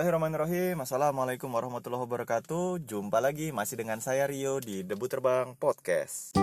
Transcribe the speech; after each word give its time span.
Bismillahirrahmanirrahim. 0.00 0.80
Assalamualaikum 0.80 1.52
warahmatullahi 1.52 2.08
wabarakatuh. 2.08 2.88
Jumpa 2.88 3.20
lagi 3.20 3.52
masih 3.52 3.84
dengan 3.84 4.00
saya 4.00 4.24
Rio 4.24 4.56
di 4.56 4.80
Debu 4.80 5.04
Terbang 5.12 5.52
Podcast. 5.60 6.40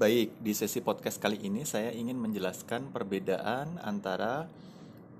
Baik, 0.00 0.32
di 0.40 0.52
sesi 0.56 0.80
podcast 0.80 1.20
kali 1.20 1.36
ini 1.36 1.68
saya 1.68 1.92
ingin 1.92 2.16
menjelaskan 2.16 2.96
perbedaan 2.96 3.76
antara 3.84 4.48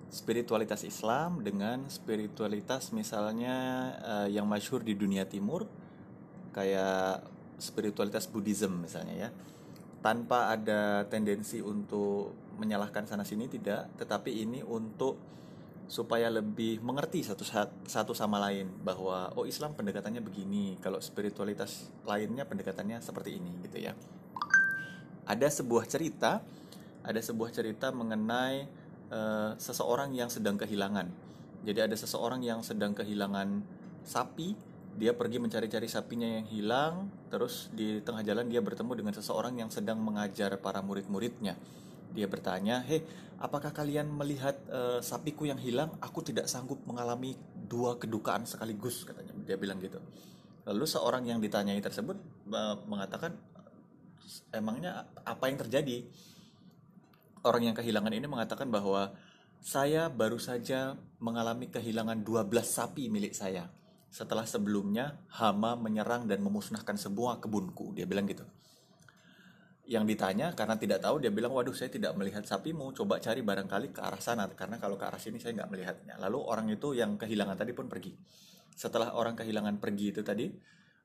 spiritualitas 0.09 0.80
Islam 0.89 1.45
dengan 1.45 1.85
spiritualitas 1.93 2.96
misalnya 2.96 3.57
uh, 4.01 4.29
yang 4.32 4.48
masyhur 4.48 4.80
di 4.80 4.96
dunia 4.96 5.29
timur 5.29 5.69
Kayak 6.57 7.29
spiritualitas 7.61 8.25
Buddhism 8.25 8.81
misalnya 8.81 9.29
ya. 9.29 9.31
Tanpa 10.01 10.57
ada 10.57 11.04
tendensi 11.12 11.61
untuk 11.61 12.48
menyalahkan 12.61 13.09
sana 13.09 13.25
sini 13.25 13.49
tidak, 13.49 13.89
tetapi 13.96 14.45
ini 14.45 14.61
untuk 14.61 15.17
supaya 15.91 16.31
lebih 16.31 16.79
mengerti 16.85 17.27
satu 17.27 17.43
satu 17.89 18.13
sama 18.14 18.39
lain 18.39 18.71
bahwa 18.87 19.35
oh 19.35 19.49
Islam 19.49 19.75
pendekatannya 19.75 20.23
begini, 20.23 20.79
kalau 20.79 21.03
spiritualitas 21.03 21.91
lainnya 22.04 22.45
pendekatannya 22.45 23.01
seperti 23.01 23.41
ini 23.41 23.51
gitu 23.65 23.81
ya. 23.81 23.96
Ada 25.25 25.51
sebuah 25.51 25.89
cerita, 25.89 26.45
ada 27.03 27.21
sebuah 27.25 27.51
cerita 27.51 27.91
mengenai 27.91 28.68
uh, 29.11 29.57
seseorang 29.59 30.15
yang 30.15 30.31
sedang 30.31 30.54
kehilangan. 30.61 31.11
Jadi 31.67 31.81
ada 31.81 31.96
seseorang 31.96 32.45
yang 32.45 32.62
sedang 32.62 32.95
kehilangan 32.95 33.81
sapi 34.06 34.55
dia 34.97 35.15
pergi 35.15 35.39
mencari-cari 35.39 35.87
sapinya 35.87 36.27
yang 36.27 36.47
hilang 36.51 36.95
terus 37.31 37.70
di 37.70 38.03
tengah 38.03 38.27
jalan 38.27 38.51
dia 38.51 38.59
bertemu 38.59 38.92
dengan 38.98 39.15
seseorang 39.15 39.55
yang 39.55 39.71
sedang 39.71 40.03
mengajar 40.03 40.59
para 40.59 40.83
murid-muridnya 40.83 41.55
dia 42.14 42.27
bertanya 42.27 42.83
hei 42.84 43.03
apakah 43.41 43.72
kalian 43.72 44.06
melihat 44.12 44.55
uh, 44.69 45.00
sapiku 45.00 45.48
yang 45.48 45.58
hilang? 45.58 45.97
Aku 46.05 46.20
tidak 46.20 46.47
sanggup 46.47 46.84
mengalami 46.84 47.34
dua 47.56 47.97
kedukaan 47.97 48.44
sekaligus 48.44 49.03
katanya. 49.08 49.33
Dia 49.48 49.56
bilang 49.56 49.80
gitu. 49.80 49.98
Lalu 50.69 50.84
seorang 50.84 51.25
yang 51.25 51.41
ditanyai 51.41 51.81
tersebut 51.81 52.20
uh, 52.53 52.77
mengatakan 52.84 53.34
emangnya 54.53 55.08
apa 55.25 55.48
yang 55.48 55.58
terjadi? 55.58 56.05
Orang 57.41 57.64
yang 57.64 57.72
kehilangan 57.72 58.12
ini 58.12 58.28
mengatakan 58.28 58.69
bahwa 58.69 59.16
saya 59.64 60.12
baru 60.12 60.36
saja 60.36 61.00
mengalami 61.25 61.72
kehilangan 61.72 62.20
12 62.20 62.53
sapi 62.61 63.08
milik 63.08 63.33
saya. 63.33 63.72
Setelah 64.12 64.44
sebelumnya 64.44 65.16
hama 65.33 65.72
menyerang 65.81 66.28
dan 66.28 66.44
memusnahkan 66.44 67.00
semua 67.00 67.41
kebunku. 67.41 67.97
Dia 67.97 68.05
bilang 68.05 68.28
gitu. 68.28 68.44
Yang 69.91 70.05
ditanya 70.15 70.55
karena 70.55 70.79
tidak 70.79 71.03
tahu 71.03 71.19
dia 71.19 71.35
bilang 71.35 71.51
waduh 71.51 71.75
saya 71.75 71.91
tidak 71.91 72.15
melihat 72.15 72.47
sapimu 72.47 72.95
coba 72.95 73.19
cari 73.19 73.43
barangkali 73.43 73.91
ke 73.91 73.99
arah 73.99 74.23
sana 74.23 74.47
karena 74.55 74.79
kalau 74.79 74.95
ke 74.95 75.03
arah 75.03 75.19
sini 75.19 75.43
saya 75.43 75.59
nggak 75.59 75.71
melihatnya. 75.75 76.15
Lalu 76.23 76.39
orang 76.47 76.71
itu 76.71 76.95
yang 76.95 77.19
kehilangan 77.19 77.59
tadi 77.59 77.75
pun 77.75 77.91
pergi. 77.91 78.15
Setelah 78.71 79.19
orang 79.19 79.35
kehilangan 79.35 79.83
pergi 79.83 80.15
itu 80.15 80.23
tadi 80.23 80.47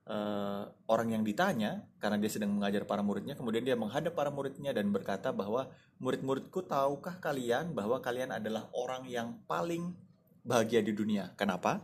uh, 0.06 0.70
orang 0.86 1.18
yang 1.18 1.26
ditanya 1.26 1.82
karena 1.98 2.22
dia 2.22 2.30
sedang 2.30 2.54
mengajar 2.54 2.86
para 2.86 3.02
muridnya 3.02 3.34
kemudian 3.34 3.66
dia 3.66 3.74
menghadap 3.74 4.14
para 4.14 4.30
muridnya 4.30 4.70
dan 4.70 4.94
berkata 4.94 5.34
bahwa 5.34 5.66
murid-muridku 5.98 6.62
tahukah 6.70 7.18
kalian 7.18 7.74
bahwa 7.74 7.98
kalian 8.06 8.38
adalah 8.38 8.70
orang 8.78 9.10
yang 9.10 9.42
paling 9.50 9.98
bahagia 10.46 10.86
di 10.86 10.94
dunia. 10.94 11.34
Kenapa? 11.34 11.82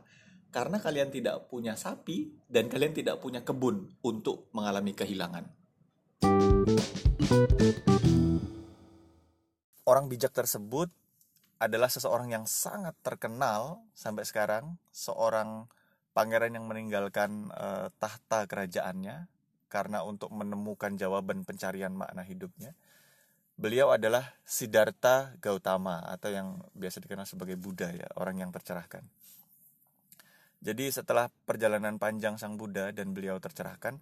karena 0.52 0.84
kalian 0.84 1.10
tidak 1.10 1.48
punya 1.48 1.80
sapi 1.80 2.36
dan 2.52 2.68
kalian 2.68 2.92
tidak 2.92 3.24
punya 3.24 3.40
kebun 3.40 3.88
untuk 4.04 4.52
mengalami 4.52 4.92
kehilangan. 4.92 5.61
Orang 9.82 10.08
bijak 10.14 10.30
tersebut 10.30 10.94
adalah 11.58 11.90
seseorang 11.90 12.30
yang 12.30 12.46
sangat 12.46 12.94
terkenal 13.02 13.82
sampai 13.98 14.26
sekarang, 14.30 14.78
seorang 14.94 15.66
pangeran 16.14 16.54
yang 16.54 16.70
meninggalkan 16.70 17.50
uh, 17.54 17.90
tahta 17.98 18.46
kerajaannya 18.46 19.26
karena 19.74 20.06
untuk 20.06 20.30
menemukan 20.30 20.94
jawaban 21.00 21.48
pencarian 21.50 21.98
makna 21.98 22.22
hidupnya. 22.22 22.78
Beliau 23.58 23.94
adalah 23.94 24.38
Siddhartha 24.46 25.38
Gautama 25.42 26.02
atau 26.06 26.30
yang 26.30 26.62
biasa 26.78 27.02
dikenal 27.02 27.26
sebagai 27.26 27.58
Buddha 27.58 27.90
ya, 27.90 28.06
orang 28.18 28.42
yang 28.42 28.54
tercerahkan. 28.54 29.06
Jadi 30.62 30.94
setelah 30.94 31.30
perjalanan 31.46 31.98
panjang 31.98 32.38
sang 32.38 32.54
Buddha 32.54 32.94
dan 32.94 33.18
beliau 33.18 33.42
tercerahkan, 33.42 33.98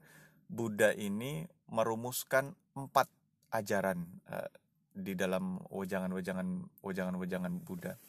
Buddha 0.49 0.97
ini 0.97 1.45
merumuskan 1.69 2.57
empat 2.73 3.05
ajaran 3.53 4.01
uh, 4.33 4.49
di 4.89 5.13
dalam 5.13 5.61
wejangan-wejangan 5.69 6.65
wejangan-wejangan 6.81 7.53
Buddha, 7.61 8.01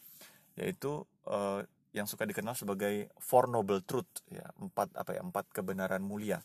yaitu 0.56 1.04
uh, 1.28 1.60
yang 1.92 2.08
suka 2.08 2.24
dikenal 2.24 2.56
sebagai 2.56 3.12
Four 3.20 3.52
Noble 3.52 3.84
Truth, 3.84 4.24
ya 4.32 4.48
empat 4.56 4.96
apa 4.96 5.10
ya 5.14 5.20
empat 5.20 5.52
kebenaran 5.52 6.00
mulia. 6.00 6.40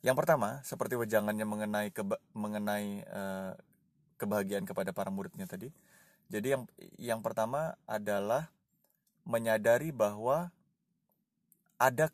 Yang 0.00 0.16
pertama, 0.24 0.62
seperti 0.64 0.94
wejangannya 0.96 1.44
mengenai 1.44 1.88
keba 1.92 2.16
mengenai 2.32 3.04
uh, 3.04 3.52
kebahagiaan 4.16 4.64
kepada 4.64 4.96
para 4.96 5.12
muridnya 5.12 5.44
tadi. 5.44 5.68
Jadi 6.32 6.46
yang 6.56 6.64
yang 6.96 7.20
pertama 7.20 7.76
adalah 7.84 8.48
menyadari 9.28 9.92
bahwa 9.92 10.54
ada 11.78 12.10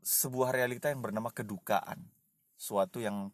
sebuah 0.00 0.52
realita 0.54 0.88
yang 0.88 1.04
bernama 1.04 1.28
kedukaan, 1.32 2.00
suatu 2.56 3.00
yang 3.00 3.32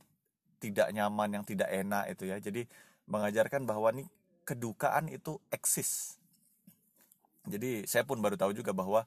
tidak 0.59 0.91
nyaman, 0.91 1.41
yang 1.41 1.45
tidak 1.47 1.71
enak 1.71 2.11
itu 2.11 2.29
ya. 2.29 2.37
Jadi 2.43 2.67
mengajarkan 3.07 3.65
bahwa 3.65 3.93
nih 3.95 4.09
kedukaan 4.47 5.11
itu 5.11 5.39
eksis. 5.51 6.19
Jadi 7.47 7.87
saya 7.87 8.03
pun 8.03 8.19
baru 8.19 8.35
tahu 8.35 8.55
juga 8.55 8.75
bahwa 8.75 9.07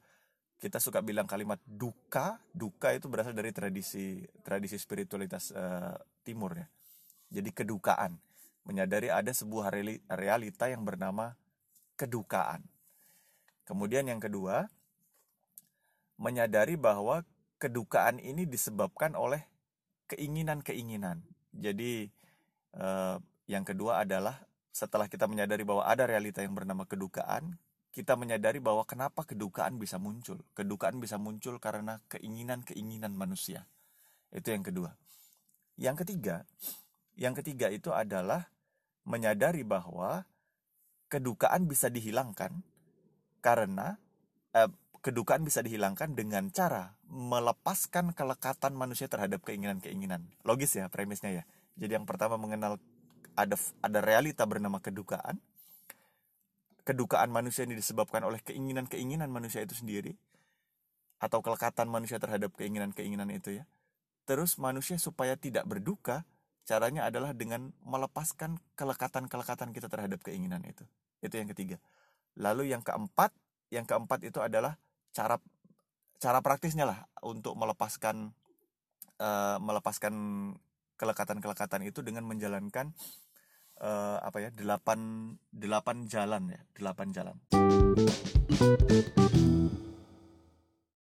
kita 0.60 0.80
suka 0.80 1.00
bilang 1.00 1.28
kalimat 1.28 1.60
duka, 1.64 2.40
duka 2.52 2.92
itu 2.92 3.08
berasal 3.08 3.32
dari 3.32 3.56
tradisi 3.56 4.24
tradisi 4.44 4.76
spiritualitas 4.76 5.56
uh, 5.56 5.96
timur 6.24 6.56
ya. 6.56 6.68
Jadi 7.40 7.52
kedukaan, 7.56 8.20
menyadari 8.68 9.08
ada 9.08 9.32
sebuah 9.32 9.72
realita 10.12 10.68
yang 10.68 10.84
bernama 10.84 11.36
kedukaan. 11.96 12.64
Kemudian 13.64 14.08
yang 14.10 14.20
kedua, 14.20 14.68
menyadari 16.20 16.76
bahwa 16.76 17.24
kedukaan 17.60 18.18
ini 18.24 18.48
disebabkan 18.48 19.14
oleh 19.14 19.44
keinginan-keinginan. 20.10 21.22
Jadi 21.54 22.08
eh, 22.74 23.16
yang 23.52 23.64
kedua 23.68 24.02
adalah 24.08 24.40
setelah 24.72 25.12
kita 25.12 25.28
menyadari 25.28 25.68
bahwa 25.68 25.84
ada 25.84 26.08
realita 26.08 26.40
yang 26.40 26.56
bernama 26.56 26.88
kedukaan, 26.88 27.60
kita 27.92 28.16
menyadari 28.16 28.64
bahwa 28.64 28.88
kenapa 28.88 29.28
kedukaan 29.28 29.76
bisa 29.76 30.00
muncul. 30.00 30.40
Kedukaan 30.56 30.98
bisa 31.04 31.20
muncul 31.20 31.60
karena 31.60 32.00
keinginan-keinginan 32.08 33.12
manusia. 33.12 33.68
Itu 34.32 34.56
yang 34.56 34.64
kedua. 34.64 34.96
Yang 35.76 36.08
ketiga, 36.08 36.48
yang 37.20 37.36
ketiga 37.36 37.68
itu 37.68 37.92
adalah 37.92 38.48
menyadari 39.04 39.68
bahwa 39.68 40.24
kedukaan 41.10 41.66
bisa 41.66 41.90
dihilangkan 41.90 42.62
karena 43.42 43.98
eh, 44.54 44.70
kedukaan 45.00 45.48
bisa 45.48 45.64
dihilangkan 45.64 46.16
dengan 46.16 46.52
cara 46.52 47.00
melepaskan 47.08 48.12
kelekatan 48.12 48.76
manusia 48.76 49.08
terhadap 49.08 49.44
keinginan-keinginan. 49.48 50.28
Logis 50.44 50.76
ya 50.76 50.92
premisnya 50.92 51.32
ya. 51.32 51.44
Jadi 51.80 51.96
yang 51.96 52.04
pertama 52.04 52.36
mengenal 52.36 52.78
ada 53.40 53.56
ada 53.80 54.00
realita 54.04 54.44
bernama 54.44 54.84
kedukaan. 54.84 55.40
Kedukaan 56.84 57.32
manusia 57.32 57.64
ini 57.64 57.78
disebabkan 57.78 58.26
oleh 58.26 58.44
keinginan-keinginan 58.44 59.30
manusia 59.32 59.64
itu 59.64 59.78
sendiri 59.78 60.18
atau 61.20 61.44
kelekatan 61.44 61.88
manusia 61.92 62.18
terhadap 62.18 62.56
keinginan-keinginan 62.56 63.30
itu 63.32 63.62
ya. 63.62 63.64
Terus 64.26 64.58
manusia 64.58 64.96
supaya 64.98 65.36
tidak 65.36 65.68
berduka, 65.68 66.26
caranya 66.66 67.06
adalah 67.06 67.36
dengan 67.36 67.76
melepaskan 67.84 68.58
kelekatan-kelekatan 68.78 69.76
kita 69.76 69.88
terhadap 69.92 70.24
keinginan 70.24 70.64
itu. 70.66 70.84
Itu 71.20 71.36
yang 71.38 71.52
ketiga. 71.52 71.78
Lalu 72.40 72.72
yang 72.72 72.82
keempat, 72.82 73.36
yang 73.70 73.86
keempat 73.86 74.24
itu 74.26 74.40
adalah 74.40 74.80
cara 75.16 75.42
cara 76.20 76.40
praktisnya 76.44 76.84
lah 76.84 77.00
untuk 77.24 77.56
melepaskan 77.56 78.36
uh, 79.20 79.58
melepaskan 79.64 80.14
kelekatan-kelekatan 81.00 81.88
itu 81.88 82.04
dengan 82.04 82.28
menjalankan 82.28 82.92
uh, 83.80 84.20
apa 84.20 84.38
ya 84.44 84.50
delapan 84.52 85.32
delapan 85.50 86.06
jalan 86.12 86.52
ya 86.52 86.62
delapan 86.76 87.08
jalan. 87.16 87.38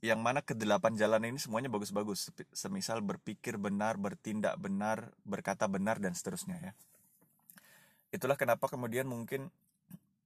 Yang 0.04 0.20
mana 0.22 0.44
kedelapan 0.44 0.94
jalan 0.94 1.22
ini 1.26 1.40
semuanya 1.40 1.72
bagus-bagus 1.72 2.30
semisal 2.52 3.00
berpikir 3.02 3.56
benar 3.56 3.96
bertindak 3.96 4.54
benar 4.60 5.10
berkata 5.24 5.66
benar 5.66 5.98
dan 5.98 6.12
seterusnya 6.12 6.60
ya. 6.60 6.72
Itulah 8.12 8.38
kenapa 8.38 8.68
kemudian 8.70 9.08
mungkin 9.08 9.50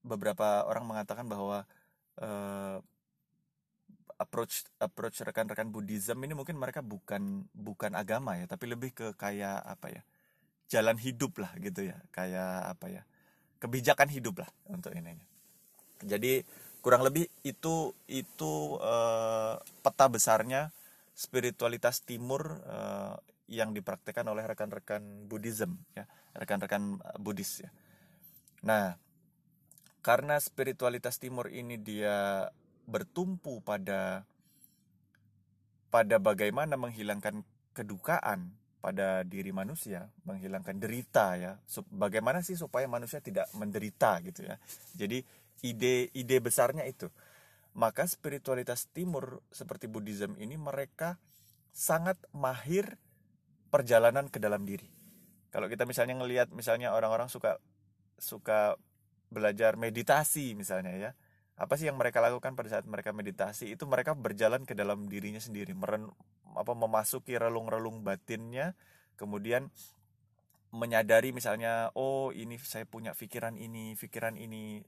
beberapa 0.04 0.66
orang 0.66 0.84
mengatakan 0.84 1.30
bahwa 1.30 1.64
uh, 2.20 2.82
approach 4.20 4.68
approach 4.76 5.24
rekan-rekan 5.24 5.72
Buddhism 5.72 6.20
ini 6.20 6.36
mungkin 6.36 6.60
mereka 6.60 6.84
bukan 6.84 7.48
bukan 7.56 7.96
agama 7.96 8.36
ya 8.36 8.44
tapi 8.44 8.68
lebih 8.68 8.92
ke 8.92 9.16
kayak 9.16 9.64
apa 9.64 9.86
ya 9.88 10.02
jalan 10.68 11.00
hidup 11.00 11.40
lah 11.40 11.50
gitu 11.58 11.88
ya 11.88 11.96
kayak 12.12 12.76
apa 12.76 12.86
ya 12.92 13.02
kebijakan 13.58 14.12
hidup 14.12 14.44
lah 14.44 14.50
untuk 14.68 14.92
ini 14.92 15.16
jadi 16.04 16.44
kurang 16.84 17.04
lebih 17.04 17.28
itu 17.44 17.96
itu 18.08 18.52
uh, 18.80 19.56
peta 19.80 20.06
besarnya 20.08 20.72
spiritualitas 21.16 22.00
timur 22.04 22.60
uh, 22.64 23.16
yang 23.50 23.74
dipraktekkan 23.74 24.24
oleh 24.28 24.46
rekan-rekan 24.46 25.26
Buddhism 25.26 25.76
ya 25.92 26.06
rekan-rekan 26.32 27.02
Buddhis 27.18 27.66
ya. 27.66 27.70
Nah 28.62 28.96
karena 30.00 30.40
spiritualitas 30.40 31.20
timur 31.20 31.52
ini 31.52 31.76
dia 31.76 32.48
bertumpu 32.90 33.62
pada 33.62 34.26
pada 35.90 36.16
bagaimana 36.18 36.74
menghilangkan 36.74 37.42
kedukaan 37.74 38.54
pada 38.80 39.22
diri 39.28 39.52
manusia, 39.52 40.08
menghilangkan 40.24 40.80
derita 40.80 41.36
ya. 41.36 41.52
Bagaimana 41.92 42.40
sih 42.40 42.56
supaya 42.56 42.88
manusia 42.88 43.20
tidak 43.20 43.46
menderita 43.52 44.18
gitu 44.24 44.48
ya. 44.48 44.56
Jadi 44.96 45.20
ide-ide 45.60 46.36
besarnya 46.40 46.88
itu. 46.88 47.12
Maka 47.76 48.08
spiritualitas 48.08 48.90
timur 48.90 49.44
seperti 49.52 49.86
Buddhism 49.86 50.34
ini 50.40 50.56
mereka 50.58 51.20
sangat 51.70 52.18
mahir 52.34 52.98
perjalanan 53.70 54.26
ke 54.26 54.42
dalam 54.42 54.66
diri. 54.66 54.90
Kalau 55.54 55.70
kita 55.70 55.86
misalnya 55.86 56.18
ngelihat 56.18 56.50
misalnya 56.50 56.90
orang-orang 56.96 57.30
suka 57.30 57.62
suka 58.18 58.74
belajar 59.30 59.78
meditasi 59.78 60.58
misalnya 60.58 60.96
ya. 60.96 61.10
Apa 61.60 61.76
sih 61.76 61.92
yang 61.92 62.00
mereka 62.00 62.24
lakukan 62.24 62.56
pada 62.56 62.72
saat 62.72 62.88
mereka 62.88 63.12
meditasi? 63.12 63.68
Itu 63.68 63.84
mereka 63.84 64.16
berjalan 64.16 64.64
ke 64.64 64.72
dalam 64.72 65.12
dirinya 65.12 65.36
sendiri, 65.36 65.76
meren, 65.76 66.08
apa 66.56 66.72
memasuki 66.72 67.36
relung-relung 67.36 68.02
batinnya 68.02 68.74
kemudian 69.14 69.68
menyadari 70.70 71.34
misalnya 71.34 71.90
oh 71.98 72.30
ini 72.30 72.56
saya 72.62 72.86
punya 72.86 73.12
pikiran 73.12 73.58
ini 73.58 73.98
pikiran 73.98 74.38
ini 74.38 74.80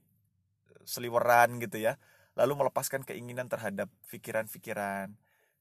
seliweran 0.87 1.59
gitu 1.59 1.77
ya 1.77 1.99
lalu 2.33 2.65
melepaskan 2.65 3.05
keinginan 3.05 3.51
terhadap 3.51 3.91
pikiran-pikiran 4.09 5.13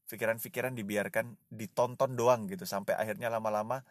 pikiran-pikiran 0.09 0.73
dibiarkan 0.73 1.37
ditonton 1.50 2.17
doang 2.17 2.49
gitu 2.49 2.64
sampai 2.64 2.97
akhirnya 2.97 3.29
lama-lama 3.29 3.82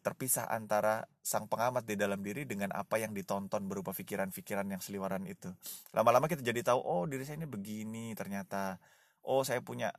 terpisah 0.00 0.48
antara 0.48 1.04
sang 1.20 1.52
pengamat 1.52 1.84
di 1.84 2.00
dalam 2.00 2.24
diri 2.24 2.48
dengan 2.48 2.72
apa 2.72 2.96
yang 2.96 3.12
ditonton 3.12 3.68
berupa 3.68 3.92
pikiran-pikiran 3.92 4.64
yang 4.72 4.80
seliweran 4.80 5.28
itu. 5.28 5.52
Lama-lama 5.92 6.26
kita 6.32 6.40
jadi 6.40 6.64
tahu 6.64 6.80
oh 6.80 7.04
diri 7.04 7.28
saya 7.28 7.36
ini 7.36 7.48
begini 7.48 8.16
ternyata. 8.16 8.80
Oh 9.26 9.44
saya 9.44 9.60
punya 9.60 9.92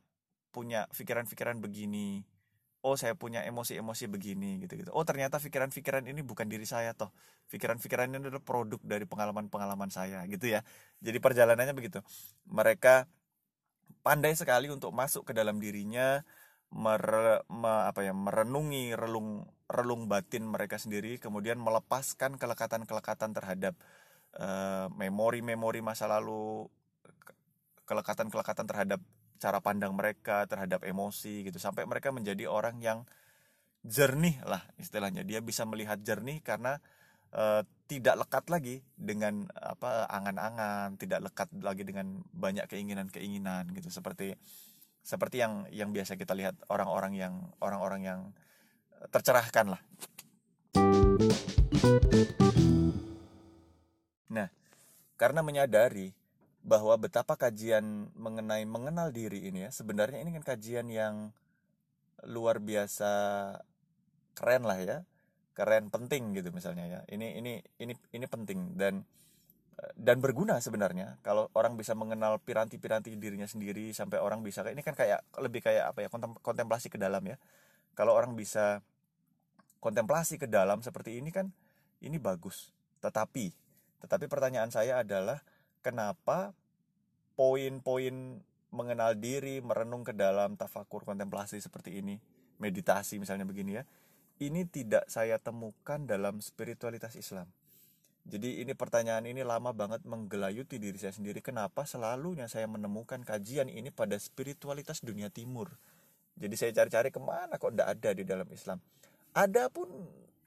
punya 0.50 0.90
pikiran-pikiran 0.90 1.62
begini. 1.62 2.26
Oh 2.82 2.94
saya 2.94 3.14
punya 3.14 3.42
emosi-emosi 3.46 4.06
begini 4.10 4.62
gitu-gitu. 4.66 4.90
Oh 4.94 5.02
ternyata 5.06 5.38
pikiran-pikiran 5.38 6.06
ini 6.06 6.22
bukan 6.26 6.50
diri 6.50 6.66
saya 6.66 6.94
toh. 6.94 7.14
Pikiran-pikiran 7.50 8.10
ini 8.10 8.18
adalah 8.18 8.42
produk 8.42 8.78
dari 8.82 9.06
pengalaman-pengalaman 9.06 9.90
saya 9.94 10.22
gitu 10.26 10.50
ya. 10.50 10.66
Jadi 10.98 11.18
perjalanannya 11.22 11.74
begitu. 11.74 12.02
Mereka 12.50 13.06
pandai 14.02 14.34
sekali 14.34 14.70
untuk 14.70 14.94
masuk 14.94 15.26
ke 15.28 15.32
dalam 15.34 15.58
dirinya 15.58 16.22
mer, 16.74 17.02
me, 17.48 17.72
apa 17.88 18.04
ya 18.04 18.12
merenungi 18.12 18.92
relung 18.92 19.46
relung 19.68 20.08
batin 20.08 20.48
mereka 20.48 20.76
sendiri 20.76 21.16
kemudian 21.16 21.60
melepaskan 21.60 22.36
kelekatan-kelekatan 22.36 23.32
terhadap 23.36 23.74
eh, 24.36 24.86
memori-memori 24.92 25.80
masa 25.80 26.08
lalu 26.08 26.68
kelekatan-kelekatan 27.88 28.68
terhadap 28.68 29.00
cara 29.38 29.62
pandang 29.62 29.94
mereka 29.94 30.44
terhadap 30.44 30.84
emosi 30.84 31.48
gitu. 31.48 31.56
Sampai 31.56 31.86
mereka 31.86 32.10
menjadi 32.10 32.50
orang 32.50 32.82
yang 32.82 33.06
jernih 33.86 34.42
lah 34.44 34.66
istilahnya. 34.76 35.22
Dia 35.22 35.40
bisa 35.40 35.62
melihat 35.64 36.02
jernih 36.02 36.42
karena 36.42 36.82
uh, 37.32 37.62
tidak 37.88 38.26
lekat 38.26 38.44
lagi 38.52 38.76
dengan 38.98 39.48
apa 39.54 40.04
angan-angan 40.10 40.98
tidak 41.00 41.32
lekat 41.32 41.48
lagi 41.62 41.86
dengan 41.86 42.20
banyak 42.34 42.66
keinginan-keinginan 42.68 43.72
gitu. 43.72 43.88
Seperti 43.88 44.34
seperti 45.02 45.40
yang 45.40 45.64
yang 45.72 45.90
biasa 45.90 46.18
kita 46.20 46.36
lihat 46.36 46.54
orang-orang 46.68 47.16
yang 47.16 47.34
orang-orang 47.58 48.00
yang 48.04 48.20
tercerahkan 49.10 49.76
lah. 49.76 49.82
Nah 54.28 54.48
karena 55.18 55.40
menyadari 55.42 56.12
bahwa 56.62 57.00
betapa 57.00 57.38
kajian 57.38 58.12
mengenai 58.12 58.68
mengenal 58.68 59.08
diri 59.14 59.48
ini 59.48 59.64
ya 59.64 59.70
sebenarnya 59.72 60.20
ini 60.20 60.36
kan 60.36 60.44
kajian 60.44 60.90
yang 60.92 61.32
luar 62.26 62.58
biasa 62.58 63.12
keren 64.34 64.66
lah 64.66 64.78
ya. 64.82 64.98
Keren 65.54 65.90
penting 65.90 66.38
gitu 66.38 66.54
misalnya 66.54 66.86
ya. 66.86 67.00
Ini 67.10 67.42
ini 67.42 67.58
ini 67.82 67.94
ini 68.14 68.26
penting 68.30 68.78
dan 68.78 69.02
dan 69.94 70.18
berguna 70.18 70.58
sebenarnya. 70.58 71.22
Kalau 71.22 71.50
orang 71.54 71.78
bisa 71.78 71.94
mengenal 71.94 72.42
piranti-piranti 72.42 73.14
dirinya 73.14 73.46
sendiri 73.46 73.94
sampai 73.94 74.18
orang 74.18 74.42
bisa 74.42 74.66
ini 74.66 74.82
kan 74.82 74.98
kayak 74.98 75.22
lebih 75.38 75.62
kayak 75.62 75.94
apa 75.94 76.06
ya 76.06 76.08
kontemplasi 76.42 76.90
ke 76.90 76.98
dalam 76.98 77.22
ya. 77.22 77.38
Kalau 77.94 78.14
orang 78.14 78.34
bisa 78.34 78.82
kontemplasi 79.78 80.38
ke 80.38 80.50
dalam 80.50 80.82
seperti 80.82 81.22
ini 81.22 81.30
kan 81.30 81.50
ini 82.02 82.18
bagus. 82.18 82.74
Tetapi 82.98 83.68
tetapi 84.02 84.30
pertanyaan 84.30 84.70
saya 84.70 85.02
adalah 85.02 85.42
kenapa 85.82 86.54
poin-poin 87.38 88.42
mengenal 88.68 89.16
diri, 89.16 89.62
merenung 89.64 90.04
ke 90.04 90.12
dalam 90.12 90.54
tafakur 90.58 91.06
kontemplasi 91.06 91.58
seperti 91.58 92.02
ini, 92.02 92.20
meditasi 92.60 93.16
misalnya 93.16 93.48
begini 93.48 93.80
ya, 93.80 93.82
ini 94.38 94.68
tidak 94.68 95.08
saya 95.10 95.40
temukan 95.40 96.04
dalam 96.04 96.38
spiritualitas 96.38 97.16
Islam. 97.16 97.48
Jadi 98.28 98.60
ini 98.60 98.76
pertanyaan 98.76 99.24
ini 99.24 99.40
lama 99.40 99.72
banget 99.72 100.04
menggelayuti 100.04 100.76
diri 100.76 101.00
saya 101.00 101.16
sendiri. 101.16 101.40
Kenapa 101.40 101.88
selalunya 101.88 102.44
saya 102.44 102.68
menemukan 102.68 103.24
kajian 103.24 103.72
ini 103.72 103.88
pada 103.88 104.20
spiritualitas 104.20 105.00
dunia 105.00 105.32
timur. 105.32 105.72
Jadi 106.36 106.54
saya 106.54 106.70
cari-cari 106.76 107.08
ke 107.08 107.18
mana 107.18 107.56
kok 107.56 107.72
tidak 107.72 107.88
ada 107.88 108.10
di 108.12 108.22
dalam 108.28 108.44
Islam. 108.52 108.78
Ada 109.32 109.72
pun 109.72 109.88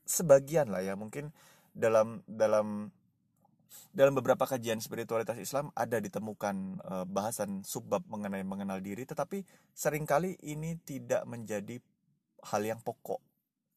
sebagian 0.06 0.70
lah 0.70 0.86
ya 0.86 0.94
mungkin 0.94 1.34
dalam 1.74 2.22
dalam 2.30 2.94
dalam 3.92 4.14
beberapa 4.16 4.44
kajian 4.44 4.80
spiritualitas 4.84 5.40
Islam 5.40 5.72
ada 5.76 6.00
ditemukan 6.00 6.56
e, 6.84 6.94
bahasan 7.08 7.64
subbab 7.64 8.04
mengenai 8.08 8.44
mengenal 8.44 8.84
diri 8.84 9.08
tetapi 9.08 9.44
sering 9.72 10.04
kali 10.04 10.36
ini 10.44 10.76
tidak 10.84 11.24
menjadi 11.28 11.80
hal 12.52 12.62
yang 12.62 12.80
pokok. 12.84 13.20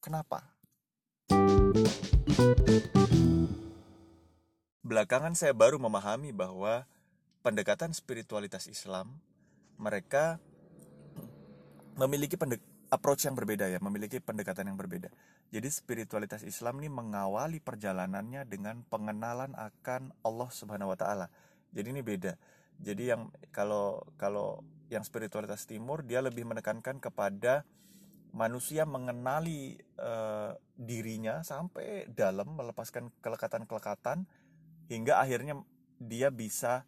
Kenapa? 0.03 0.55
Belakangan 4.85 5.33
saya 5.33 5.57
baru 5.57 5.81
memahami 5.81 6.37
bahwa 6.37 6.85
pendekatan 7.41 7.97
spiritualitas 7.97 8.69
Islam 8.69 9.17
mereka 9.81 10.37
memiliki 11.97 12.37
approach 12.93 13.25
yang 13.25 13.33
berbeda 13.33 13.65
ya, 13.73 13.81
memiliki 13.81 14.21
pendekatan 14.21 14.69
yang 14.69 14.77
berbeda. 14.77 15.09
Jadi 15.49 15.73
spiritualitas 15.73 16.45
Islam 16.45 16.85
ini 16.85 16.93
mengawali 16.93 17.65
perjalanannya 17.65 18.45
dengan 18.45 18.85
pengenalan 18.85 19.57
akan 19.57 20.13
Allah 20.21 20.51
Subhanahu 20.53 20.93
wa 20.93 20.99
taala. 21.01 21.33
Jadi 21.73 21.89
ini 21.89 22.05
beda. 22.05 22.37
Jadi 22.77 23.09
yang 23.09 23.33
kalau 23.57 24.05
kalau 24.21 24.61
yang 24.93 25.01
spiritualitas 25.01 25.65
timur 25.65 26.05
dia 26.05 26.21
lebih 26.21 26.45
menekankan 26.45 27.01
kepada 27.01 27.65
manusia 28.35 28.85
mengenali 28.85 29.79
uh, 29.97 30.53
dirinya 30.77 31.41
sampai 31.41 32.11
dalam 32.11 32.59
melepaskan 32.59 33.15
kelekatan-kelekatan 33.23 34.27
hingga 34.89 35.21
akhirnya 35.21 35.61
dia 36.01 36.29
bisa 36.29 36.85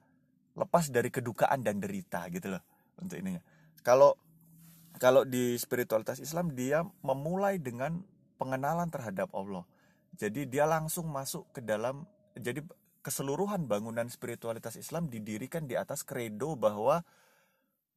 lepas 0.56 0.88
dari 0.88 1.12
kedukaan 1.12 1.60
dan 1.60 1.80
derita 1.80 2.24
gitu 2.32 2.56
loh 2.56 2.62
untuk 3.00 3.20
ininya. 3.20 3.40
Kalau 3.84 4.16
kalau 4.96 5.28
di 5.28 5.56
spiritualitas 5.60 6.18
Islam 6.18 6.56
dia 6.56 6.80
memulai 7.04 7.60
dengan 7.60 8.00
pengenalan 8.40 8.88
terhadap 8.88 9.28
Allah. 9.36 9.68
Jadi 10.16 10.48
dia 10.48 10.64
langsung 10.64 11.12
masuk 11.12 11.52
ke 11.52 11.60
dalam 11.60 12.08
jadi 12.32 12.64
keseluruhan 13.04 13.68
bangunan 13.68 14.08
spiritualitas 14.08 14.80
Islam 14.80 15.12
didirikan 15.12 15.68
di 15.68 15.76
atas 15.76 16.02
kredo 16.02 16.56
bahwa 16.56 17.04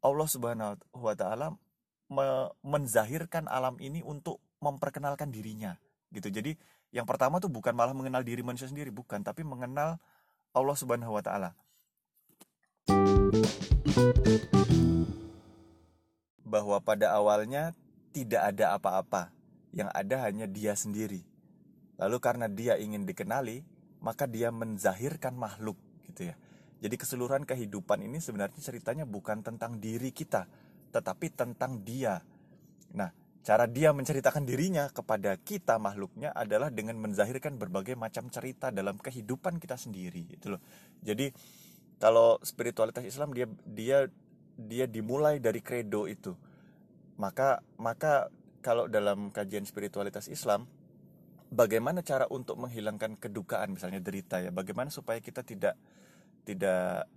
Allah 0.04 0.28
Subhanahu 0.28 0.80
wa 1.00 1.16
taala 1.16 1.56
me 2.12 2.52
menzahirkan 2.62 3.48
alam 3.48 3.80
ini 3.80 4.04
untuk 4.04 4.44
memperkenalkan 4.60 5.32
dirinya 5.32 5.80
gitu. 6.12 6.28
Jadi 6.28 6.60
yang 6.90 7.06
pertama 7.06 7.38
tuh 7.38 7.52
bukan 7.54 7.74
malah 7.74 7.94
mengenal 7.94 8.26
diri 8.26 8.42
manusia 8.42 8.66
sendiri 8.66 8.90
bukan, 8.90 9.22
tapi 9.22 9.46
mengenal 9.46 10.02
Allah 10.54 10.76
Subhanahu 10.78 11.14
wa 11.14 11.22
taala 11.22 11.54
bahwa 16.50 16.82
pada 16.82 17.14
awalnya 17.14 17.78
tidak 18.10 18.42
ada 18.42 18.74
apa-apa, 18.74 19.30
yang 19.70 19.94
ada 19.94 20.26
hanya 20.26 20.50
dia 20.50 20.74
sendiri. 20.74 21.22
Lalu 22.02 22.18
karena 22.18 22.50
dia 22.50 22.74
ingin 22.82 23.06
dikenali, 23.06 23.62
maka 24.02 24.26
dia 24.26 24.50
menzahirkan 24.50 25.38
makhluk 25.38 25.78
gitu 26.10 26.34
ya. 26.34 26.36
Jadi 26.82 26.96
keseluruhan 26.98 27.46
kehidupan 27.46 28.02
ini 28.02 28.18
sebenarnya 28.18 28.58
ceritanya 28.64 29.06
bukan 29.06 29.46
tentang 29.46 29.78
diri 29.78 30.10
kita, 30.10 30.50
tetapi 30.90 31.30
tentang 31.38 31.86
dia. 31.86 32.24
Nah, 32.98 33.14
cara 33.40 33.66
dia 33.66 33.96
menceritakan 33.96 34.44
dirinya 34.44 34.92
kepada 34.92 35.40
kita 35.40 35.80
makhluknya 35.80 36.36
adalah 36.36 36.68
dengan 36.70 37.00
menzahirkan 37.00 37.56
berbagai 37.56 37.96
macam 37.96 38.28
cerita 38.28 38.70
dalam 38.70 39.00
kehidupan 39.00 39.58
kita 39.64 39.80
sendiri 39.80 40.28
itu 40.36 40.52
loh. 40.52 40.62
Jadi 41.00 41.32
kalau 42.00 42.40
spiritualitas 42.44 43.04
Islam 43.08 43.32
dia 43.32 43.48
dia 43.64 44.08
dia 44.60 44.86
dimulai 44.88 45.40
dari 45.40 45.64
kredo 45.64 46.04
itu. 46.08 46.36
Maka 47.20 47.64
maka 47.80 48.28
kalau 48.60 48.92
dalam 48.92 49.32
kajian 49.32 49.64
spiritualitas 49.64 50.28
Islam 50.28 50.68
bagaimana 51.50 52.04
cara 52.06 52.28
untuk 52.28 52.60
menghilangkan 52.60 53.16
kedukaan 53.16 53.76
misalnya 53.76 54.04
derita 54.04 54.44
ya? 54.44 54.52
Bagaimana 54.52 54.92
supaya 54.92 55.24
kita 55.24 55.48
tidak 55.48 55.76
tidak 56.44 57.08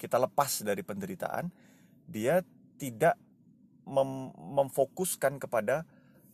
kita 0.00 0.16
lepas 0.16 0.64
dari 0.64 0.80
penderitaan? 0.80 1.52
Dia 2.08 2.40
tidak 2.80 3.29
mem 3.90 4.30
memfokuskan 4.38 5.42
kepada 5.42 5.82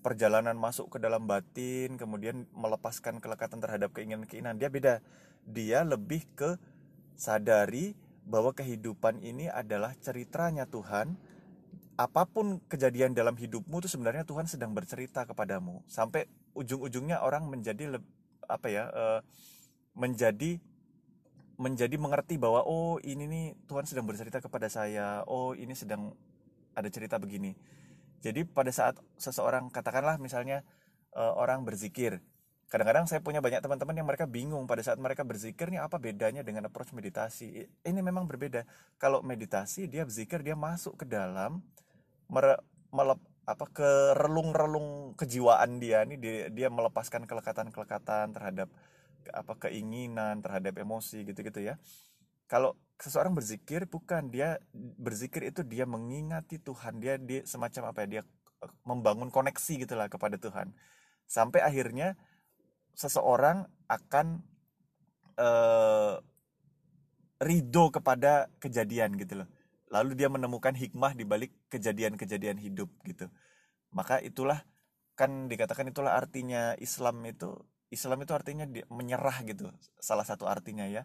perjalanan 0.05 0.55
masuk 0.55 0.93
ke 0.93 0.99
dalam 1.03 1.25
batin 1.27 1.97
kemudian 1.97 2.47
melepaskan 2.55 3.19
kelekatan 3.19 3.59
terhadap 3.59 3.91
keinginan-keinginan 3.97 4.61
dia. 4.61 4.69
Beda. 4.69 4.95
Dia 5.47 5.83
lebih 5.83 6.27
ke 6.37 6.59
sadari 7.17 7.97
bahwa 8.27 8.53
kehidupan 8.53 9.23
ini 9.25 9.49
adalah 9.49 9.97
ceritanya 9.99 10.69
Tuhan. 10.69 11.17
Apa 11.97 12.29
pun 12.29 12.61
kejadian 12.69 13.17
dalam 13.17 13.35
hidupmu 13.41 13.81
itu 13.81 13.89
sebenarnya 13.89 14.29
Tuhan 14.29 14.45
sedang 14.45 14.77
bercerita 14.77 15.25
kepadamu. 15.25 15.81
Sampai 15.89 16.29
ujung-ujungnya 16.53 17.25
orang 17.25 17.49
menjadi 17.49 17.97
apa 18.47 18.67
ya 18.69 18.85
uh, 18.93 19.21
menjadi 19.97 20.61
menjadi 21.57 21.97
mengerti 21.97 22.37
bahwa 22.37 22.63
oh 22.69 23.01
ini 23.01 23.25
nih 23.25 23.47
Tuhan 23.65 23.89
sedang 23.89 24.05
bercerita 24.05 24.45
kepada 24.45 24.69
saya. 24.69 25.25
Oh 25.25 25.57
ini 25.57 25.73
sedang 25.73 26.13
ada 26.77 26.89
cerita 26.93 27.17
begini. 27.17 27.57
Jadi 28.21 28.45
pada 28.45 28.69
saat 28.69 29.01
seseorang 29.17 29.73
katakanlah 29.73 30.21
misalnya 30.21 30.63
uh, 31.17 31.33
orang 31.37 31.65
berzikir, 31.65 32.21
kadang-kadang 32.69 33.09
saya 33.09 33.25
punya 33.25 33.41
banyak 33.41 33.65
teman-teman 33.65 33.97
yang 33.97 34.09
mereka 34.09 34.29
bingung 34.29 34.69
pada 34.69 34.85
saat 34.85 35.01
mereka 35.01 35.25
berzikir 35.25 35.73
nih 35.73 35.81
apa 35.81 35.97
bedanya 35.97 36.45
dengan 36.45 36.69
approach 36.69 36.93
meditasi. 36.93 37.65
Ini 37.65 38.01
memang 38.05 38.29
berbeda. 38.29 38.69
Kalau 39.01 39.25
meditasi 39.25 39.89
dia 39.89 40.05
berzikir 40.05 40.45
dia 40.45 40.55
masuk 40.59 41.01
ke 41.01 41.05
dalam 41.09 41.65
mere, 42.29 42.61
melep, 42.93 43.21
apa 43.47 43.65
ke 43.71 43.91
relung-relung 44.19 45.15
kejiwaan 45.15 45.79
dia 45.79 46.03
nih 46.03 46.19
dia, 46.19 46.37
dia 46.51 46.69
melepaskan 46.69 47.31
kelekatan-kelekatan 47.31 48.35
terhadap 48.35 48.69
apa 49.31 49.55
keinginan 49.59 50.43
terhadap 50.43 50.75
emosi 50.79 51.27
gitu-gitu 51.27 51.63
ya 51.63 51.75
kalau 52.47 52.79
seseorang 52.97 53.37
berzikir 53.37 53.85
bukan 53.85 54.33
dia 54.33 54.57
berzikir 54.97 55.45
itu 55.45 55.61
dia 55.61 55.85
mengingati 55.85 56.57
Tuhan 56.57 56.97
dia 56.97 57.21
dia 57.21 57.45
semacam 57.45 57.93
apa 57.93 57.99
ya 58.05 58.09
dia 58.19 58.23
eh, 58.65 58.73
membangun 58.89 59.29
koneksi 59.29 59.85
gitulah 59.85 60.09
kepada 60.09 60.41
Tuhan. 60.41 60.73
Sampai 61.29 61.61
akhirnya 61.61 62.15
seseorang 62.97 63.67
akan 63.91 64.41
uh, 65.37 66.17
ridho 67.43 67.93
kepada 67.93 68.49
kejadian 68.57 69.21
gitu 69.21 69.45
loh. 69.45 69.49
Lalu 69.93 70.17
dia 70.19 70.33
menemukan 70.33 70.73
hikmah 70.73 71.13
di 71.13 71.29
balik 71.29 71.53
kejadian-kejadian 71.69 72.59
hidup 72.59 72.89
gitu. 73.05 73.29
Maka 73.93 74.23
itulah 74.25 74.65
kan 75.19 75.49
dikatakan 75.49 75.93
itulah 75.93 76.17
artinya 76.17 76.77
Islam 76.81 77.25
itu 77.25 77.57
Islam 77.89 78.21
itu 78.25 78.33
artinya 78.35 78.67
menyerah 78.91 79.47
gitu 79.47 79.71
salah 80.01 80.25
satu 80.25 80.49
artinya 80.49 80.89
ya. 80.89 81.05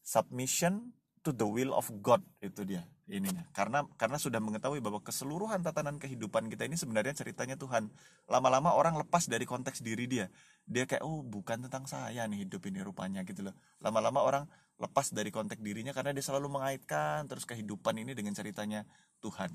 Submission 0.00 0.99
to 1.20 1.36
the 1.36 1.44
will 1.44 1.76
of 1.76 1.86
God 2.00 2.24
itu 2.40 2.64
dia 2.64 2.88
ininya. 3.10 3.44
Karena 3.52 3.84
karena 3.98 4.16
sudah 4.16 4.38
mengetahui 4.40 4.80
bahwa 4.80 5.02
keseluruhan 5.04 5.60
tatanan 5.60 6.00
kehidupan 6.00 6.48
kita 6.48 6.64
ini 6.64 6.78
sebenarnya 6.78 7.12
ceritanya 7.12 7.58
Tuhan. 7.60 7.90
Lama-lama 8.30 8.72
orang 8.72 8.96
lepas 8.96 9.26
dari 9.28 9.44
konteks 9.44 9.84
diri 9.84 10.08
dia. 10.08 10.32
Dia 10.64 10.86
kayak 10.86 11.02
oh 11.04 11.20
bukan 11.20 11.66
tentang 11.66 11.84
saya 11.84 12.24
nih 12.24 12.46
hidup 12.46 12.64
ini 12.70 12.80
rupanya 12.80 13.20
gitu 13.26 13.50
loh. 13.50 13.54
Lama-lama 13.82 14.22
orang 14.24 14.44
lepas 14.80 15.12
dari 15.12 15.28
konteks 15.28 15.60
dirinya 15.60 15.92
karena 15.92 16.16
dia 16.16 16.24
selalu 16.24 16.48
mengaitkan 16.48 17.28
terus 17.28 17.44
kehidupan 17.44 18.00
ini 18.00 18.16
dengan 18.16 18.32
ceritanya 18.32 18.88
Tuhan. 19.20 19.52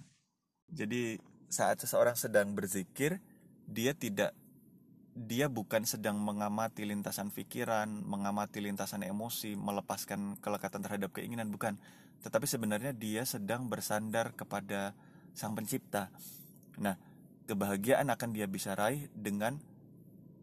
Jadi 0.69 1.17
saat 1.49 1.81
seseorang 1.81 2.13
sedang 2.13 2.53
berzikir 2.53 3.17
dia 3.65 3.97
tidak 3.97 4.37
dia 5.15 5.47
bukan 5.47 5.87
sedang 5.87 6.19
mengamati 6.19 6.83
lintasan 6.83 7.31
pikiran, 7.31 7.87
mengamati 8.03 8.59
lintasan 8.59 8.99
emosi, 8.99 9.55
melepaskan 9.55 10.35
kelekatan 10.43 10.83
terhadap 10.83 11.15
keinginan, 11.15 11.47
bukan. 11.55 11.79
Tetapi 12.19 12.43
sebenarnya 12.43 12.91
dia 12.91 13.23
sedang 13.23 13.71
bersandar 13.71 14.35
kepada 14.35 14.91
Sang 15.31 15.55
Pencipta. 15.55 16.11
Nah, 16.83 16.99
kebahagiaan 17.47 18.11
akan 18.11 18.35
dia 18.35 18.43
bisa 18.51 18.75
raih 18.75 19.07
dengan 19.15 19.55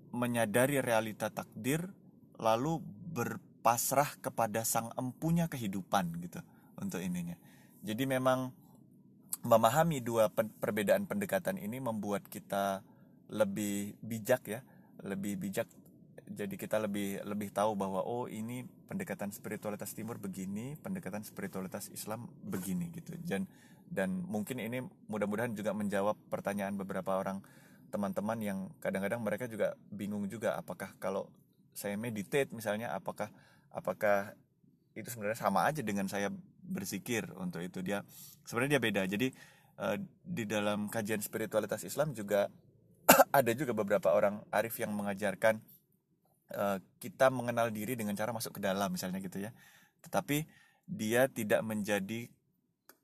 menyadari 0.08 0.80
realita 0.80 1.28
takdir, 1.28 1.92
lalu 2.40 2.80
berpasrah 3.12 4.16
kepada 4.24 4.64
Sang 4.64 4.88
Empunya 4.96 5.52
kehidupan 5.52 6.16
gitu 6.24 6.40
untuk 6.80 7.04
ininya. 7.04 7.36
Jadi 7.84 8.08
memang 8.08 8.56
memahami 9.44 10.00
dua 10.00 10.32
perbedaan 10.32 11.04
pendekatan 11.04 11.60
ini 11.60 11.76
membuat 11.76 12.24
kita 12.30 12.80
lebih 13.32 13.96
bijak 14.04 14.44
ya 14.46 14.60
lebih 15.02 15.40
bijak. 15.40 15.66
Jadi 16.32 16.54
kita 16.56 16.78
lebih 16.78 17.20
lebih 17.26 17.50
tahu 17.50 17.74
bahwa 17.74 18.04
oh 18.06 18.30
ini 18.30 18.64
pendekatan 18.86 19.34
spiritualitas 19.34 19.92
timur 19.92 20.16
begini 20.22 20.78
pendekatan 20.80 21.26
spiritualitas 21.26 21.90
Islam 21.90 22.30
begini 22.46 22.92
gitu. 22.94 23.16
Dan 23.24 23.48
dan 23.92 24.24
mungkin 24.24 24.62
ini 24.62 24.80
mudah-mudahan 25.10 25.52
juga 25.52 25.76
menjawab 25.76 26.16
pertanyaan 26.32 26.78
beberapa 26.78 27.18
orang 27.18 27.44
teman-teman 27.92 28.38
yang 28.40 28.58
kadang-kadang 28.80 29.20
mereka 29.20 29.44
juga 29.44 29.76
bingung 29.92 30.24
juga 30.24 30.56
apakah 30.56 30.96
kalau 30.96 31.28
saya 31.76 32.00
meditate 32.00 32.48
misalnya 32.48 32.88
apakah 32.96 33.28
apakah 33.68 34.32
itu 34.96 35.08
sebenarnya 35.08 35.40
sama 35.40 35.68
aja 35.68 35.80
dengan 35.84 36.08
saya 36.08 36.32
berzikir 36.64 37.28
untuk 37.36 37.60
itu. 37.60 37.84
Dia 37.84 38.04
sebenarnya 38.44 38.78
dia 38.78 38.82
beda. 38.82 39.02
Jadi 39.08 39.28
uh, 39.80 39.96
di 40.24 40.44
dalam 40.48 40.88
kajian 40.88 41.20
spiritualitas 41.20 41.84
Islam 41.84 42.16
juga 42.16 42.48
ada 43.38 43.50
juga 43.52 43.72
beberapa 43.76 44.12
orang 44.12 44.40
arif 44.52 44.78
yang 44.80 44.92
mengajarkan 44.92 45.60
uh, 46.54 46.78
kita 47.00 47.28
mengenal 47.32 47.72
diri 47.72 47.96
dengan 47.96 48.16
cara 48.16 48.30
masuk 48.30 48.58
ke 48.58 48.60
dalam 48.60 48.92
misalnya 48.92 49.18
gitu 49.20 49.40
ya. 49.42 49.50
Tetapi 50.02 50.44
dia 50.86 51.30
tidak 51.30 51.62
menjadi 51.62 52.28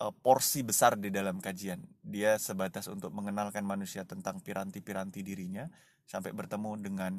uh, 0.03 0.13
porsi 0.13 0.63
besar 0.67 0.99
di 0.99 1.09
dalam 1.09 1.39
kajian. 1.39 1.83
Dia 2.03 2.37
sebatas 2.37 2.87
untuk 2.91 3.15
mengenalkan 3.15 3.63
manusia 3.63 4.05
tentang 4.05 4.43
piranti-piranti 4.43 5.21
dirinya 5.23 5.67
sampai 6.09 6.33
bertemu 6.33 6.73
dengan 6.81 7.13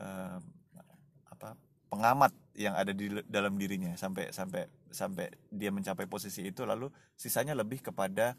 uh, 0.00 0.38
apa 1.28 1.58
pengamat 1.92 2.32
yang 2.58 2.74
ada 2.74 2.90
di 2.90 3.10
dalam 3.28 3.54
dirinya. 3.58 3.94
Sampai 3.94 4.30
sampai 4.34 4.66
sampai 4.90 5.30
dia 5.50 5.74
mencapai 5.74 6.06
posisi 6.06 6.46
itu 6.46 6.62
lalu 6.62 6.90
sisanya 7.18 7.54
lebih 7.54 7.82
kepada 7.82 8.38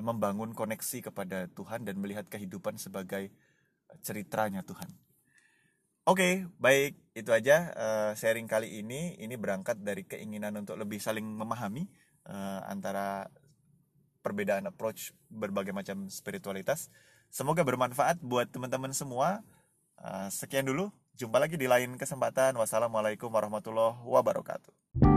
membangun 0.00 0.56
koneksi 0.56 1.12
kepada 1.12 1.52
Tuhan 1.52 1.84
dan 1.84 2.00
melihat 2.00 2.24
kehidupan 2.30 2.80
sebagai 2.80 3.28
ceritanya 4.00 4.64
Tuhan. 4.64 4.88
Oke, 6.02 6.18
okay, 6.18 6.34
baik 6.58 6.98
itu 7.14 7.30
aja 7.30 7.70
uh, 7.78 8.10
sharing 8.18 8.50
kali 8.50 8.82
ini. 8.82 9.14
Ini 9.20 9.38
berangkat 9.38 9.78
dari 9.84 10.02
keinginan 10.02 10.58
untuk 10.58 10.74
lebih 10.74 10.98
saling 10.98 11.22
memahami 11.22 11.86
uh, 12.26 12.66
antara 12.66 13.30
perbedaan 14.24 14.66
approach 14.66 15.14
berbagai 15.30 15.70
macam 15.70 16.10
spiritualitas. 16.10 16.90
Semoga 17.30 17.62
bermanfaat 17.62 18.18
buat 18.18 18.50
teman-teman 18.50 18.90
semua. 18.90 19.46
Uh, 19.94 20.26
sekian 20.32 20.66
dulu, 20.66 20.90
jumpa 21.14 21.38
lagi 21.38 21.54
di 21.54 21.70
lain 21.70 21.94
kesempatan. 21.94 22.58
Wassalamualaikum 22.58 23.30
warahmatullahi 23.30 24.02
wabarakatuh. 24.02 25.11